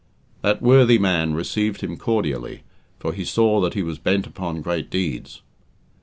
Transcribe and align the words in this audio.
That 0.41 0.63
worthy 0.63 0.97
man 0.97 1.35
received 1.35 1.81
him 1.81 1.95
cordially, 1.95 2.63
for 2.97 3.13
he 3.13 3.23
saw 3.23 3.61
that 3.61 3.75
he 3.75 3.83
was 3.83 3.99
bent 3.99 4.25
upon 4.25 4.63
great 4.63 4.89
deeds. 4.89 5.43